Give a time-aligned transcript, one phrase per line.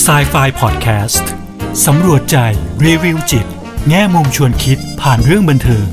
[0.00, 1.28] s i ไฟพอดแคสต์
[1.86, 2.36] สำรวจใจ
[2.84, 3.46] รีวิวจิต
[3.88, 5.86] แง่มุมชวนคิดผ่านเรื่องบันเทิง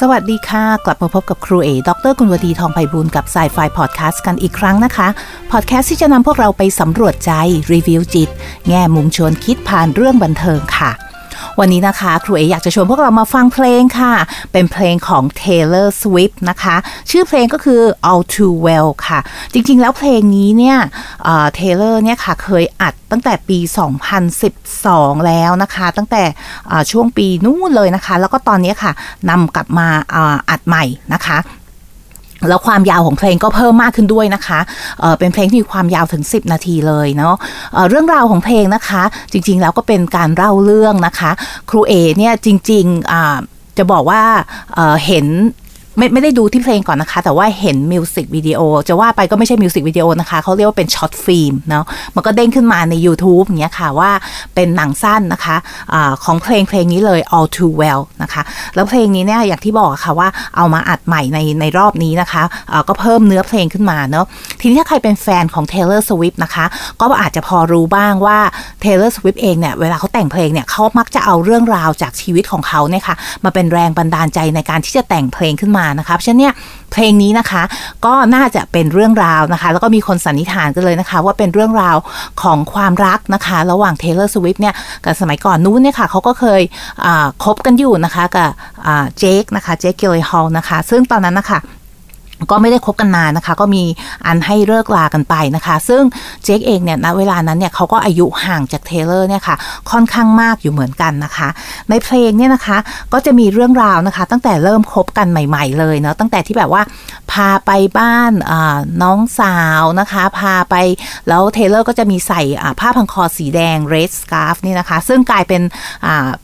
[0.00, 5.08] สวัสดีค่ะ กลับมาพบกับครูเอ ดร.กุลวดีทองไพบูลย์กับ Psy-Fi พอดแคสต์กันอีกครั้งนะคะ
[5.52, 7.32] พอดแคสต์ที่จะนำพวกเราไปสำรวจใจ
[7.72, 8.30] รีวิวจิต
[8.68, 10.92] แง่มุมชวนคิดผ่านเรื่องบันเทิงค่ะ
[11.60, 14.14] วันนี้นะคะ ครูเออยากจะชวนพวกเรามาฟังเพลงค่ะ
[14.52, 16.76] เป็นเพลงของ Taylor Swift นะคะ
[17.10, 19.18] ชื่อเพลงก็คือ All Too Well ค่ะ
[19.52, 20.78] จริงๆ แล้วเพลงนี้เนี่ย
[21.54, 23.58] เทเลอร์เนี่ยค่ะเคยอัดตั้งแต่ปี
[24.42, 26.22] 2012 แล้วนะคะ ตั้งแต่
[26.90, 28.92] ช่วงปีนู้นเลยนะคะ แล้วก็ตอนนี้ค่ะ
[29.30, 29.88] นำกลับมา
[30.50, 30.84] อัดใหม่
[31.14, 31.38] นะคะ
[32.48, 34.58] แล้วความยาวของเพลงก็เพิ่มมากขึ้นด้วยนะคะ
[35.00, 37.34] เเป็นเพลงที่มีความยาวถึง 10 นาทีเลยเนาะ
[37.74, 41.30] เเรื่องราวของเพลงนะคะ จริงๆแล้วก็เป็นการเล่าเรื่องนะคะ
[41.70, 44.22] ครูเอเนี่ยจริงๆจะบอกว่า
[44.74, 45.26] เเห็น
[45.98, 54.10] ไม่ไม่ได้ดูที่เพลงก่อนนะคะ แต่ว่าเห็นมิวสิกวิดีโอจะว่าไปก็ไม่ใช่มิวสิกวิดีโอนะคะเขาเรียกว่าเป็น short film เนาะมันก็เด้งขึ้นมาใน YouTube อย่างเงี้ยค่ะว่า
[54.54, 55.56] เป็นหนังสั้นนะคะ
[55.92, 58.42] อะของเพลงเพลงนี้เลย all too well นะคะ
[58.74, 64.24] แล้วเพลงนี้เนี่ยอย่างที่บอกค่ะว่าเอามาอัดใหม่ในในรอบนี้นะคะะก็เพิ่มเนื้อเพลงขึ้นมาเนาะ
[64.60, 66.66] ทีนี้ถ้าใครเป็นแฟนของ Taylor Swift นะคะ
[67.00, 68.38] ก็อาจจะพอรู้บ้างว่า
[68.84, 76.54] Taylor Swift เองเนี่ยเวลาเขาแต่งเพลงเนี่ยเขามักจะเอาเรื่องราวจากชีวิตของเขาเนี่ยค่ะมาเป็นแรงบันดาลใจในการที่จะแต่งเพลงขึ้นมานะคะเพราะฉะนั้นเนี่ย
[76.92, 77.62] เพลงนี้นะคะ
[78.06, 81.96] ก็น่าจะเป็นเรื่องราวนะคะ แล้วก็มีคนสันนิษฐานกันเลยนะคะ ว่าเป็นเรื่องราว
[82.42, 86.62] ของความรักนะคะ ระหว่างเทเลอร์สวิฟเนี่ยกับสมัยก่อนนู้นเนี่ยค่ะเขาก็เคย
[87.44, 88.48] คบกันอยู่นะคะกับ
[89.18, 91.58] เจคนะคะเจคเกลเลฮอลนะคะ ซึ่งตอนนั้นนะคะ
[92.50, 93.82] ก็ไม่ได้คบกันนานนะคะ ก็มี
[94.26, 96.02] อันให้เลิกลากันไปนะคะ ซึ่ง
[96.44, 99.56] เจคเองเนี่ยณเวลานั้นเนี่ยเขาก็อายุห่างจากเทเลอร์เนี่ยค่ะ
[99.90, 101.48] ค่อนข้างมากอยู่เหมือนกันนะคะ
[101.90, 102.78] ในเพลงเนี่ยนะคะ
[103.12, 106.82] ก็จะมีเรื่องราวนะคะ ตั้งแต่เริ่มคบกันใหม่ ๆ เลยเนาะตั้งแต่ที่แบบว่า
[107.32, 108.32] พาไปบ้าน
[109.02, 110.74] น้องสาวนะคะ พาไป
[111.28, 112.42] แล้วเทเลอร์ก็จะมีใส่
[112.80, 115.62] ผ้าพันคอสีแดง red scarf นี่นะคะ ซึ่งกลายเป็น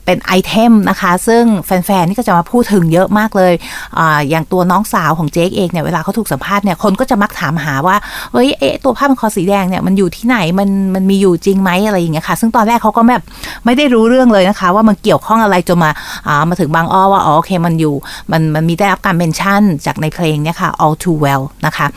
[0.05, 3.53] เป็น item นะคะ ซึ่งแฟนๆนี่ก็จะมาพูดถึงเยอะมากเลย
[3.97, 7.95] ออย่างตัวน้องสาวของเจคเองเนี่ยเวลาเขาถูกสัมภาษณ์เนี่ยคนก็จะมักถามหาว่า
[8.33, 13.23] เอ้ยเอ๊ะตัวผ้าพันคอสีแดงเนี่ยมันอยู่ที่ไหนมันมันมีอยู่จริงไหมอะไรอย่างเงี้ยค่ะ ซึ่งตอนแรกเขาก็แบบ
[13.65, 15.91] ไม่ได้รู้เรื่องเลยนะคะ ว่ามันเกี่ยวข้องอะไรจนมา
[16.27, 17.95] อ่ามาถึงบางอ้อว่าอ๋อโอเคมันอยู่
[18.31, 21.87] มันมันมีได้รับการ mention จากในเพลงเนี่ยค่ะ all too well นะคะ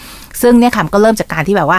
[0.42, 1.78] ซึ่งเนี่ยค่ะก็เริ่มจากการที่แบบว่า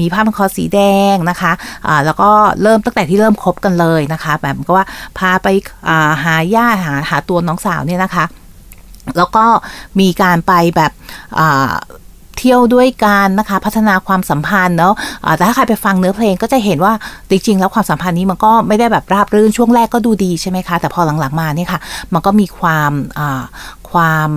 [0.00, 0.80] มีผ้าพันคอสีแด
[1.14, 2.30] งนะคะะแล้วก็
[2.62, 4.86] เริ่มตั้งแต่ที่เริ่มคบกันเลยนะคะ แบบก็ว่า
[5.18, 5.48] พาไป
[6.24, 8.24] หาญาติหาหาตัวน้องสาวเนี่ยนะคะ
[9.16, 9.44] แล้วก็
[10.00, 10.92] มีการไปแบบ
[12.38, 14.94] เที่ยวด้วยกันนะคะพัฒนาความสัมพันธ์เนาะ
[15.36, 16.92] แต่ถ้าใครไปฟังเนื้อเพลงก็จะเห็นว่า
[17.30, 21.80] จริงๆแล้วความสัมพันธ์นี้มันก็ไม่ได้แบบราบรื่นช่วงแรกก็ดูดีใช่ไหมคะ แต่พอหลังๆมาเนี่ยค่ะ
[22.12, 22.92] มันก็มีความ
[23.90, 24.30] ความ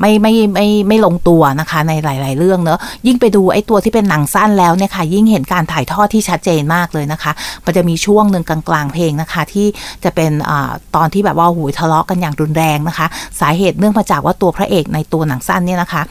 [0.00, 7.32] ไม่ไม่ไม่ไม่ลงตัวนะคะในหลาย ๆ เรื่องเนอะยิ่งไปดูไอ้ตัวที่เป็นหนังสั้นแล้วเนี่ยค่ะยิ่งเห็นการถ่ายทอดที่ชัดเจนมากเลยนะคะ
[7.64, 9.66] มันจะมีช่วงหนึ่งกลาง ๆ เพลงนะคะ ที่
[10.04, 10.50] จะเป็นอ
[10.96, 13.06] ตอนที่แบบว่าหูทะเลาะกันอย่างรุนแรงนะคะ
[13.40, 16.02] สาเหตุเนื่องมาจากว่าตัวพระเอกในตัวหนังสั้นเนี่ยนะคะ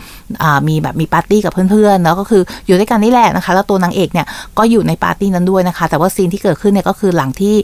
[0.67, 4.27] มีแบบมีปาร์ตี้กับเพื่อนๆแล้วก็คืออยู่ด้วยกันนี่แหละนะคะ แล้วตัวนางเอกเนี่ย
[4.57, 7.55] ก็อยู่ในปาร์ตี้นั้นด้วยนะคะ แต่ว่าซีนที่เกิดขึ้นเนี่ยก็คือหลังที่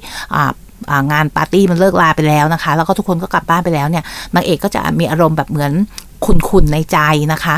[1.12, 4.04] งานปาร์ตี้มันเลิกลาไปแล้วนะคะ แล้วก็ทุกคนก็กลับบ้านไปแล้วเนี่ย
[4.36, 5.74] นางเอกก็จะมีอารมณ์แบบเหมือน
[6.26, 6.98] คุนๆในใจ
[7.34, 7.56] นะคะ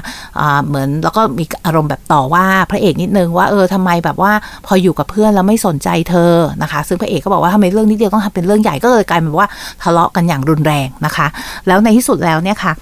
[0.58, 4.32] ะเหมือนแล้วก็มีอารมณ์แบบต่อว่าพระเอกนิดนึงว่าเออทำไมแบบว่า
[4.66, 9.48] พออยู่กับเพื่อนแล้วไม่สนใจเธอนะคะ ซึ่งพระเอกก็บอกว่าทำไมเรื่องนี้เดียวต้องทำเป็นเรื่องใหญ่ก็เลยกลายเป็นว่า
[9.84, 11.28] ทะเลาะกันอย่างรุนแรงนะคะ
[11.68, 12.74] แล้วในที่สุดแล้วเนี่ยค่ะ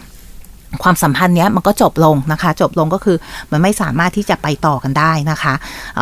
[0.84, 3.18] ความสัมพันธ์เนี้ยมันก็จบลงนะคะ จบลงก็คือ
[3.52, 5.54] มันไม่สามารถที่จะไปต่อกันได้นะคะ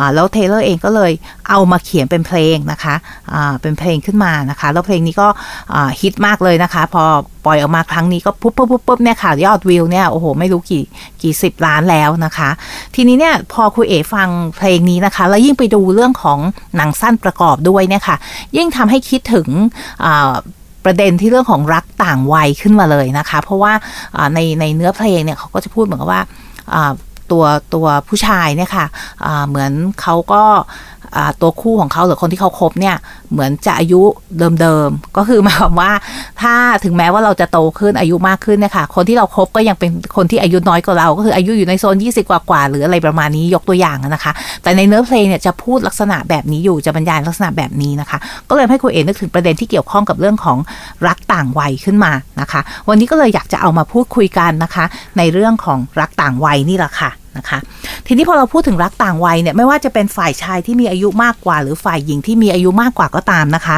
[0.02, 1.12] ะแล้วเทเลอร์เองก็เลย
[1.50, 5.28] เอามาเขียนเป็นเพลงนะคะะเป็นเพลงขึ้นมานะคะ แล้วเพลงนี้ก็
[6.00, 7.04] ฮิตมากเลยนะคะ พอ
[7.46, 10.84] ปล่อยออกมาครั้งนี้ก็ปุ๊บปุ๊บปุ๊บปุ๊บเนี่ยค่ะ ยอดวิวเนี่ยโอ้โหไม่รู้กี่
[11.22, 12.50] กี่สิบล้านแล้วนะคะ
[12.94, 16.38] ทีนี้เนี่ยพอคุยเอฟังเพลงนี้นะคะ แล้วยิ่งไปดูเรื่องของ
[16.76, 18.16] หนังสั้นประกอบด้วยเนี่ยค่ะ
[18.56, 19.48] ยิ่งทำให้คิดถึง
[20.88, 23.72] ประเด็นที่เรื่องของรักต่างวัยขึ้นมาเลยนะคะ เพราะว่า
[24.34, 26.22] ในในเนื้อเพลงเนี่ยเขาก็จะพูดเหมือนกับว่า
[27.30, 28.86] ตัวตัวผู้ชายเนี่ยค่ะ
[29.48, 30.42] เหมือนเขาก็
[31.40, 32.96] ตัวคู่ของเขาหรือคนที่เขาคบเนี่ย
[33.32, 34.02] เหมือนจะอายุ
[34.60, 35.92] เดิมๆก็คือหมายความว่า
[36.42, 44.32] ถ้าถึงแม้ว่าเราจะโตขึ้นอายุมากขึ้นนะคะคนที่เราครบก็ยังเป็นคนที่อายุน้อยกว่าเรา ก็คืออายุอยู่ในโซน 20 กว่าๆหรืออะไรประมาณนี้ยกตัวอย่างนะคะ
[44.62, 48.18] แต่ในเนื้อเพลงเนี่ยจะพูดลักษณะแบบนี้อยู่จะบรรยายลักษณะแบบนี้นะคะ
[48.48, 50.58] ก็เลยให้คุณเอ๋นึกถึงประเด็นที่เกี่ยวข้องกับเรื่องของ
[51.06, 54.84] รักต่างวัยขึ้นมานะคะ วันนี้ก็เลยอยากจะเอามาพูดคุยกันนะคะ
[55.18, 57.58] ในเรื่องของรักต่างวัยนี่แหละค่ะนะคะ
[58.06, 63.76] ทีนี้พอเราพูดถึงรักต่างวัยเนี่ยไม่ว่าจะเป็นฝ่ายชายที่มีอายุมากกว่า หรือฝ่ายหญิงที่มีอายุมากกว่าก็ตามนะคะ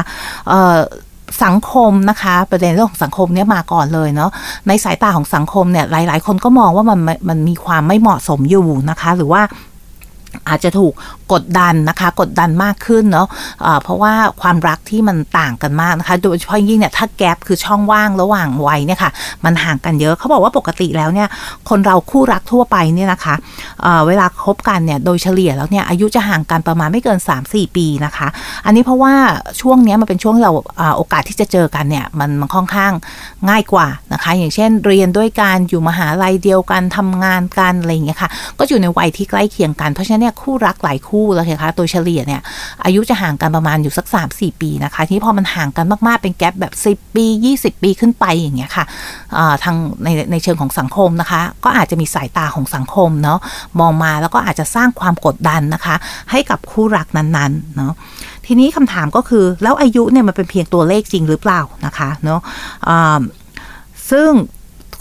[1.43, 4.31] สังคมนะคะ ประเด็นเรื่องของสังคมเนี่ยมาก่อนเลยเนาะ
[4.67, 6.99] ในสายตาของสังคมเนี่ยหลาย ๆ คนก็มองว่ามัน
[7.29, 9.41] มันมีความไม่เหมาะสมอยู่นะคะ หรือว่า
[10.49, 10.93] อาจจะถูก
[11.33, 19.11] กดดันนะคะ กดดันมากขึ้นเนาะะเพราะว่าความรักที่มันต่างกันมากนะคะ โดยเฉพาะยิ่งเนี่ยถ้าแกลบคือช่องว่างระหว่างวัยเนี่ยค่ะ
[19.45, 21.27] มันห่างกันเยอะเขาบอกว่าปกติแล้วเนี่ย
[21.69, 23.35] คนเราคู่รักทั่วไปเนี่ยนะคะ
[23.81, 28.27] เเวลาคบกันเนี่ยโดยเฉลี่ยแล้วเนี่ยอายุจะห่างกันประมาณไม่เกิน 3-4 ปีนะคะ
[28.65, 29.13] อันนี้เพราะว่า
[29.61, 30.51] ช่วงนี้มันเป็นช่วงเรา
[30.97, 32.91] โอกาสที่จะเจอกันเนี่ยมันมันค่อนข้าง
[33.49, 38.29] ง่ายกว่านะคะ อย่างเช่นเรียนด้วยกันอยู่มหาลัยเดียวกันทำงานกันอะไรอย่างเงี้ยค่ะ
[38.59, 42.41] ก็อยู่ในวัยที่ใกล้เคียงกันเพราะฉะนั้นเนี่ยคู่รักหลายคู่แล้วค่ะโดยเฉลี่ยเนี่ย
[42.85, 47.25] อายุจะห่างกันประมาณอยู่สัก 3-4 ปีนะคะที่พอมันห่างกันมากๆเป็นแกลบแบบ 10 ปี
[47.57, 48.85] 20 ปีขึ้นไปอย่างเงี้ยค่ะ
[49.63, 53.39] ทางในในเชิงของสังคมนะคะ ก็อาจจะมีสายตาของสังคมเนาะ
[53.79, 55.95] มองมาแล้วก็อาจจะสร้างความกดดันนะคะ
[56.31, 57.93] ให้กับคู่รักนั้นๆเนาะ
[58.45, 62.39] ทีนี้คำถามก็คือแล้วอายุเนี่ยมันเป็นเพียงตัวเลขจริงหรือเปล่านะคะเนาะ
[64.09, 64.29] ซึ่ง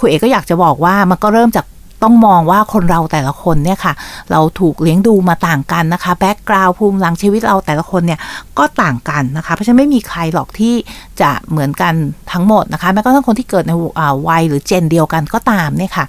[0.00, 1.66] คุณเอกก็อยากจะบอกว่ามันก็เริ่มจาก
[2.02, 3.92] ต้องมองว่าคนเราแต่ละคนเนี่ยค่ะ
[4.30, 8.20] เราถูกเลี้ยงดูมาต่างกันนะคะแบ็กกราวภูมิหลังชีวิตเราแต่ละคนเนี่ย
[8.58, 10.74] ก็ต่างกันนะคะ เพราะฉะนั้นไม่มีใครหรอกที่
[11.20, 11.94] จะเหมือนกัน
[12.32, 13.72] ทั้งหมดนะคะแม้กระทั่งคนที่เกิดใน
[14.28, 16.06] วัยหรือเจนเดียวกันก็ตามเนี่ยค่ะ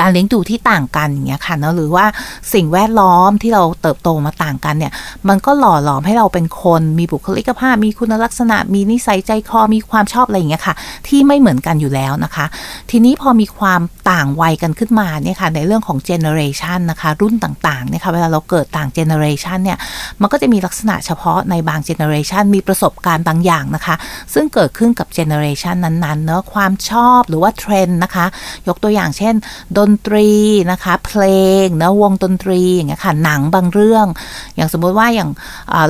[0.00, 2.06] การเลี้ยงดูที่ต่างกันอย่างเงี้ยค่ะเนาะหรือว่า
[2.54, 4.92] สิ่งแวดล้อมที่เราเติบโตมาต่างกันเนี่ย
[5.28, 10.74] มันก็หล่อหลอมให้เราเป็นคนมีบุคลิกภาพ มีคุณลักษณะ มีนิสัยใจคอมีความชอบอะไรอย่างเงี้ยค่ะ
[11.08, 12.46] ที่ไม่เหมือนกันอยู่แล้วนะคะ
[12.90, 13.80] ทีนี้พอมีความ
[14.10, 19.78] ต่างวัยกันขึ้นมาเนี่ยค่ะในเรื่องของเจเนอเรชันนะคะรุ่นต่างๆเนี่ยค่ะเวลาเราเกิดต่างเจเนอเรชันเนี่ย
[20.20, 23.94] มันก็จะมีลักษณะเฉพาะในบาง generation มีประสบการณ์บางอย่างนะคะ
[24.34, 28.26] ซึ่งเกิดขึ้นกับ generation นั้นๆเนาะความชอบหรือว่าเทรนด์นะคะ
[28.68, 29.34] ยกตัวอย่างเช่น
[29.78, 30.28] ดนตรี
[30.70, 31.24] นะคะ เพล
[31.64, 34.06] งนะวงดนตรีอย่างเงี้ยค่ะหนังบางเรื่อง
[34.54, 35.30] อย่างสมมติว่าอย่าง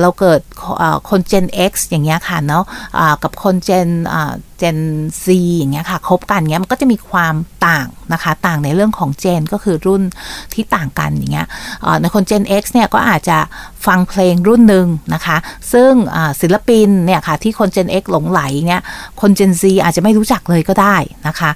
[0.01, 0.41] เราเกิด
[1.09, 2.63] คน Gen X อย่างเงี้ยค่ะเนาะ
[3.23, 3.89] กับคน Gen
[4.61, 4.79] Gen
[5.23, 5.25] Z
[5.57, 7.35] อย่างเงี้ยค่ะคบกันเงี้ยมันก็จะมีความ
[7.67, 10.03] ต่างนะคะ ต่างในเรื่องของ gen ก็คือรุ่น
[10.53, 11.47] ที่ต่างกันอย่างเงี้ย
[12.01, 13.37] ในคน Gen X เนี่ยก็อาจจะ
[13.87, 15.37] ฟังเพลงรุ่นหนึ่งนะคะ
[15.73, 15.91] ซึ่ง
[16.41, 18.81] ศิลปินเนี่ยค่ะที่คน Gen X หลงไหลเนี่ย
[19.21, 20.95] คน Gen Z อาจจะไม่รู้จักเลยก็ได้
[21.27, 21.51] นะคะ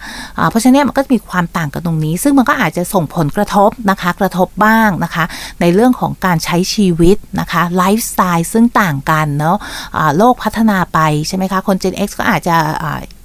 [0.50, 5.26] เพราะฉะนั้นมันก็มีความต่างกันตรงนี้ ซึ่งมันก็อาจจะส่งผลกระทบนะคะกระทบบ้างนะคะ
[5.62, 12.56] ในเรื่องของการใช้ชีวิตนะคะไลฟ์สไตล์ซึ่งต่างกันเนาะะโลกพัฒนาไปใช่ไหมคะคน Gen X ก็อาจจะ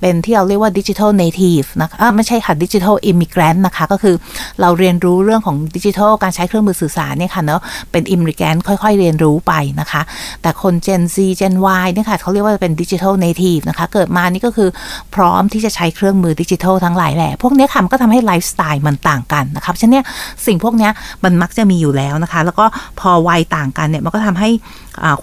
[0.00, 4.14] เป็นที่เราเรียกว่า digital native นะคะไม่ใช่ค่ะ digital immigrant นะคะ ก็คือ
[4.60, 7.60] เราเรียนรู้เรื่องของดิจิทัลการใช้เครื่องมือสื่อสารเนี่ยค่ะเนาะ
[7.92, 10.02] เป็น immigrant ค่อยๆ เรียนรู้ไปนะคะ
[10.42, 11.54] แต่คน Gen Z Gen
[11.84, 14.68] Y เนี่ยค่ะเขาเรียกว่าเป็น digital native นะคะ เกิดมานี่ก็คือ
[15.14, 20.04] พร้อมที่จะใช้เครื่องมือดิจิทัลทั้งหลายแหละ พวกนี้ค่ะมันก็ทำให้ไลฟ์สไตล์มันต่างกันนะคะฉะนั้น
[20.46, 20.88] สิ่งพวกนี้
[21.24, 22.64] มันมักจะมีอยู่แล้วนะคะ แล้วก็
[23.00, 24.50] พอวัยต่างกันเนี่ยมันก็ทำให้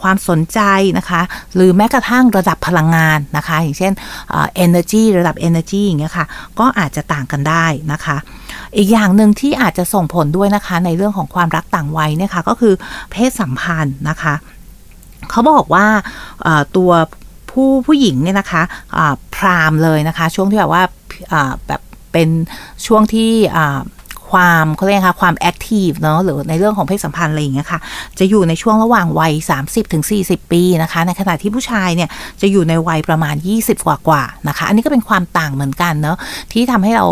[0.02, 0.60] ความสนใจ
[0.98, 1.22] นะคะ
[1.56, 3.94] หรือแม้กระทั่งระดับพลังงานนะคะ อย่างเช่น
[4.66, 6.26] energy ระดับ energy อย่างเงี้ยค่ะ
[6.60, 8.18] ก็อาจจะต่างกันได้นะคะ
[8.78, 12.74] อีกอย่างหนึ่งที่อาจจะส่งผลด้วยนะคะ ในเรื่องของความรักต่างวัยเนี่ยค่ะ ก็คือ
[13.12, 14.34] เพศสัมพันธ์นะคะ
[15.30, 15.86] เขาบอกว่า
[16.78, 16.92] ตัว
[17.50, 18.64] ผู้ผู้หญิงเนี่ยนะคะ
[19.36, 20.84] พรามเลยนะคะ ช่วงที่แบบว่า
[21.68, 22.30] แบบเป็น
[22.86, 23.32] ช่วงที่
[24.36, 27.80] ความเขาเรียกค่ะความแอคทีฟเนาะหรือในเรื่องของเพศสัมพันธ์อะไรอย่างเงี้ยค่ะ
[28.20, 29.34] จะอยู่ในช่วงระหว่างวัย
[29.64, 30.04] 30-40ถึง
[30.52, 32.10] ปีนะคะ ในขณะที่ผู้ชายเนี่ย
[32.42, 36.18] จะอยู่ในวัยประมาณ 20 กว่ากว่านะคะ อันนี้ก็เป็นความต่างเหมือนกันเนาะ
[36.52, 37.06] ที่ทำให้เรา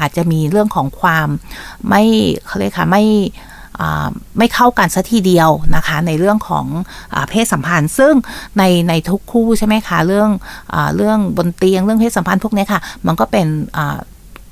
[0.00, 1.28] อาจจะมีเรื่องของความ
[1.88, 2.02] ไม่
[2.46, 3.04] เขาเรียกค่ะไม่
[4.38, 6.66] ไม่เข้ากันสัทีเดียวนะคะ ในเรื่องของ
[7.14, 8.14] อเพศสัมพันธ์ ซึ่ง
[8.58, 10.30] ในในทุกคู่ใช่ไหมคะ เรื่อง
[10.74, 13.46] อเรื่องบนเตียงเรื่องเพศสัมพันธ์พวกนี้ค่ะ มันก็เป็น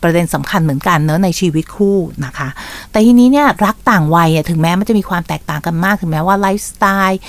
[0.03, 2.49] ประเด็นสำคัญเหมือนกันเนอะในชีวิตคู่นะคะ
[2.91, 7.21] แต่ทีนี้เนี่ยรักต่างวัยถึงแม้มันจะมีความแตกต่างกันมาก ถึงแม้ว่าไลฟ์สไตล์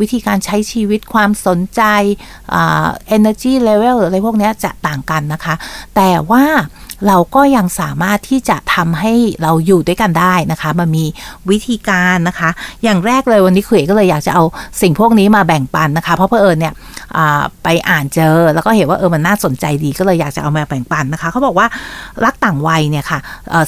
[0.00, 1.82] วิธีการใช้ชีวิตความสนใจ
[3.16, 5.54] energy level หรืออะไรพวกนี้จะต่างกันนะคะ
[5.96, 6.44] แต่ว่า
[7.08, 11.04] เราก็ยังสามารถที่จะทำให้เราอยู่ด้วยกันได้นะคะ มันมี
[11.50, 12.50] วิธีการนะคะ
[12.84, 14.44] อย่างแรกเลยวันนี้คุยก็เลยอยากจะเอา
[14.80, 16.74] สิ่งพวกนี้มาแบ่งปันนะคะ เพราะเพอเอิญเนี่ย
[17.64, 21.66] ไปอ่านเจอ แล้วก็เห็นว่าเออมันน่าสนใจดีก็เลยอยากจะเอามาแบ่งปันนะคะเขาบอกว่า
[22.24, 23.18] รักต่างวัยเนี่ยค่ะ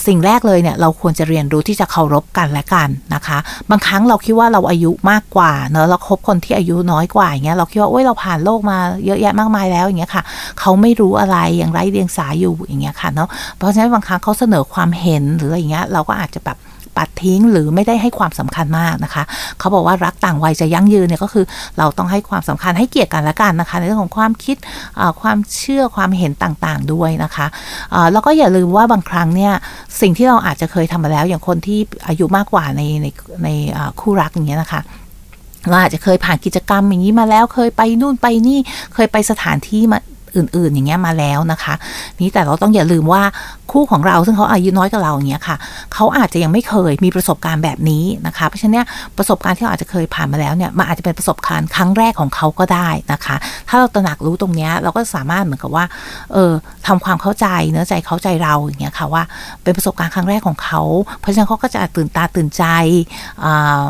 [0.06, 3.38] สิ่งแรกเลยเนี่ยเราควรจะเรียนรู้ที่จะเคารพกันและกันนะคะ
[3.70, 10.22] บางครั้งเราคิดว่าเราอายุมากกว่าเนอะเราคบคนที่อายุน้อยกว่าอย่างเงี้ยเราคิดว่าโอ้ยเราผ่านโลกมาเยอะแยะมากมายแล้วอย่างเงี้ยค่ะ
[10.60, 13.25] เขาไม่รู้อะไรอยังไรเดียงสาอยู่อย่างเงี้ยค่ะเนาะ
[13.56, 16.58] เพราะฉะนั้นบางครั้งเขาเสนอความเห็นหรืออะไรเงี้ยเราก็อาจจะแบบ
[17.00, 19.22] ปัดทิ้งหรือไม่ได้ให้ความสำคัญมากนะคะ
[19.58, 21.44] เขาบอกว่ารักต่างวัยจะยั่งยืนเนี่ยก็คือ
[21.78, 24.56] เราต้องให้ความสำคัญให้เกียรติกันละกันนะคะ ในเรื่องของความคิด
[25.20, 27.46] ความเชื่อความเห็นต่างๆด้วยนะคะ
[28.12, 29.52] แล้วก็อย่าลืมว่าบางครั้งเนี่ย
[30.00, 31.78] สิ่งที่เราอาจจะเคยทำมาแล้ว อย่างคนที่
[32.08, 33.06] อายุมากกว่าในใน
[33.44, 33.48] ใน
[34.00, 34.80] คู่รักอย่างเงี้ยนะคะ
[35.68, 38.58] เราอาจจะเคยผ่านกิจกรรมอย่างนี้มาแล้วเคยไปนู่นไปนี่
[38.94, 39.98] เคยไปสถานที่มา
[40.36, 41.74] อื่น ๆ อย่างเงี้ยมาแล้วนะคะ
[42.20, 43.22] นี่แต่เราต้องอย่าลืมว่า
[43.72, 45.56] คู่ของเราซึ่งเขาอายุน้อยกว่าเราอย่างเงี้ยค่ะ
[45.94, 53.36] เขาอาจจะยังไม่เคยมีประสบการณ์แบบนี้นะคะ เพราะฉะนั้นประสบการณ์ที่เราอาจจะเคยผ่านมาแล้วเนี่ยมันอาจจะเป็นประสบการณ์ครั้งแรกของเขาก็ได้นะคะ
[53.68, 55.84] ถ้าเราตระหนักรู้ตรงเนี้ยเราก็สามารถเหมือนกับว่า
[56.32, 56.52] เออ
[56.86, 59.22] ทำความเข้าใจเนื้อใจเข้าใจเราอย่างเงี้ยค่ะว่า
[59.62, 60.80] เป็นประสบการณ์ครั้งแรกของเขา
[61.20, 62.64] เพราะฉะนั้นเขาก็จะตื่นตาตื่นใจ
[63.44, 63.86] อ่า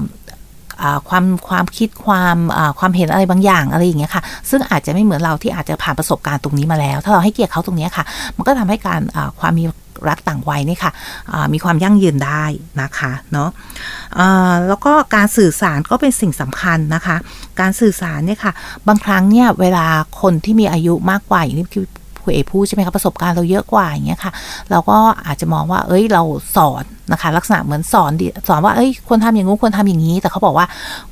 [1.08, 2.36] ความความคิดความ
[2.78, 8.04] ความเห็นอะไรบางอย่างอะไรอย่างเงี้ยค่ะ ซึ่งอาจจะไม่เหมือนเราที่อาจจะผ่านประสบการณ์ตรงนี้มาแล้ว ถ้าเราให้เกียรติเขาตรงนี้ค่ะ
[8.36, 9.00] มันก็ทำให้การ
[9.40, 9.64] ความมี
[10.08, 10.92] รักต่างวัยนี่ค่ะ
[11.52, 12.44] มีความยั่งยืนได้
[12.82, 13.50] นะคะเนาะ
[14.68, 17.16] แล้วก็การสื่อสารก็เป็นสิ่งสำคัญนะคะ
[17.60, 18.52] การสื่อสารเนี่ยค่ะ
[18.88, 19.86] บางครั้งเนี่ยเวลา
[20.20, 21.66] คนที่มีอายุมากกว่าอย่างที่
[22.22, 24.32] คุยเอพูดใช่ไหมคะประสบการณ์เราเยอะกว่าอย่างเงี้ยค่ะ
[24.70, 26.22] เราก็อาจจะมองว่า เอ้ยเรา
[26.56, 28.12] สอน นะคะ ลักษณะเหมือนสอน
[28.48, 30.66] สอนว่าเอ้ยควรทำอย่างงู้ควรทำอย่างนี้ แต่เขาบอกว่า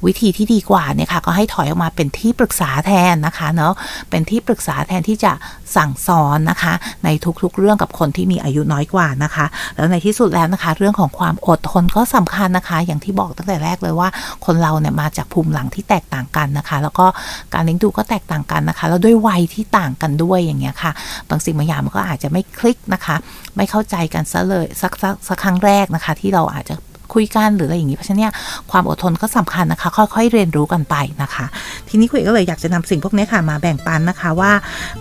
[0.07, 3.73] วิธีที่ดีกว่าเนี่ยค่ะ ก็ให้ถอยออกมาเป็นที่ปรึกษาแทนนะคะเนาะ
[4.11, 5.33] เป็นที่ปรึกษาแทนที่จะ
[5.77, 6.75] สั่งสอนนะคะ
[7.05, 7.09] ใน
[7.43, 9.47] ทุกๆเรื่องกับคนที่มีอายุน้อยกว่านะคะ
[9.77, 14.09] แล้วในที่สุดแล้วนะคะ เรื่องของความอดทนก็สำคัญนะคะ อย่างที่บอกตั้งแต่แรกเลยว่า
[14.47, 17.07] คนเราเนี่ยมาจากภูมิหลังที่แตกต่างกันนะคะ แล้วก็
[17.55, 20.93] การเลี้ยงดูก็แตกต่างกันนะคะ แล้วด้วยวัยที่ต่างกันด้วยอย่างเงี้ยค่ะ
[21.29, 23.17] บางสิ่งบางอย่างมันก็อาจจะไม่คลิกนะคะ
[23.57, 24.93] ไม่เข้าใจกันซะเลยสัก
[25.29, 26.75] สักครั้งแรกนะคะ ที่เราอาจจะ
[27.15, 28.33] คุยกันหรืออะไรอย่างนี้เพราะฉะนั้นเนี่ย
[28.71, 31.47] ความอดทนก็สำคัญนะคะ ค่อยๆเรียนรู้กันไปนะคะ
[31.89, 34.53] ทีนี้คุยก็เลยอยากจะนำสิ่งพวกนี้ค่ะมาแบ่งปันนะคะว่า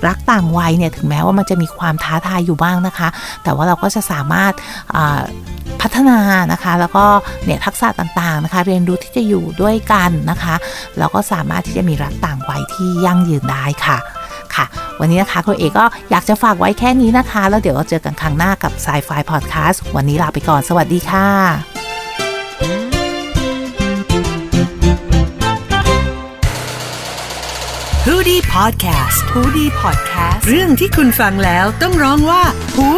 [0.07, 3.07] รักต่างวัยเนี่ยถึงแม้ว่ามันจะมีความท้าทายอยู่บ้างนะคะ
[3.43, 4.53] แต่ว่าเราก็จะสามารถ
[5.81, 6.19] พัฒนา
[6.51, 7.05] นะคะ แล้วก็
[7.45, 10.55] เนี่ยทักษะต่างๆนะคะ เรียนรู้ที่จะอยู่ด้วยกันนะคะ
[10.97, 13.97] แล้วก็สามารถที่จะมีรักต่างวัยที่ยั่งยืนได้ค่ะ
[14.55, 14.65] ค่ะ
[14.99, 21.27] วันนี้นะคะครูเอก็อยากจะฝากไว้แค่นี้นะคะ แล้วเดี๋ยวเราเจอกันครั้งหน้ากับ s ซไฟพอดแคสต์วันนี้ลาไปก่อนสวัสดีค่ะ
[28.05, 32.43] ฮูดี้พอดแคสต์ฮูดี้พอดแคสต์เรื่องที่คุณฟังแล้วต้องร้องว่า
[32.75, 32.89] ฮู